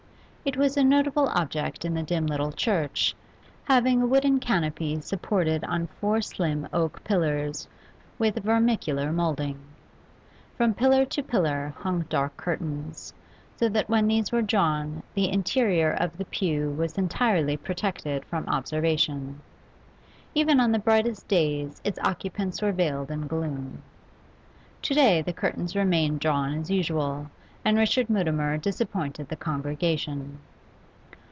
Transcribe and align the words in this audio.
It 0.43 0.57
was 0.57 0.75
a 0.75 0.83
notable 0.83 1.27
object 1.27 1.85
in 1.85 1.93
the 1.93 2.01
dim 2.01 2.25
little 2.25 2.51
church, 2.51 3.15
having 3.65 4.01
a 4.01 4.07
wooden 4.07 4.39
canopy 4.39 4.99
supported 4.99 5.63
on 5.65 5.85
four 5.85 6.19
slim 6.23 6.67
oak 6.73 7.03
pillars 7.03 7.67
with 8.17 8.43
vermicular 8.43 9.11
moulding. 9.13 9.59
From 10.57 10.73
pillar 10.73 11.05
to 11.05 11.21
pillar 11.21 11.75
hung 11.77 12.05
dark 12.09 12.35
curtains, 12.37 13.13
so 13.55 13.69
that 13.69 13.87
when 13.87 14.07
these 14.07 14.31
were 14.31 14.41
drawn 14.41 15.03
the 15.13 15.29
interior 15.29 15.91
of 15.91 16.17
the 16.17 16.25
pew 16.25 16.71
was 16.71 16.97
entirely 16.97 17.55
protected 17.55 18.25
from 18.25 18.47
observation. 18.49 19.41
Even 20.33 20.59
on 20.59 20.71
the 20.71 20.79
brightest 20.79 21.27
days 21.27 21.79
its 21.83 21.99
occupants 21.99 22.63
were 22.63 22.71
veiled 22.71 23.11
in 23.11 23.27
gloom. 23.27 23.83
To 24.81 24.95
day 24.95 25.21
the 25.21 25.33
curtains 25.33 25.75
remained 25.75 26.19
drawn 26.19 26.55
as 26.57 26.71
usual, 26.71 27.29
and 27.63 27.77
Richard 27.77 28.09
Mutimer 28.09 28.57
disappointed 28.57 29.29
the 29.29 29.35
congregation. 29.35 30.35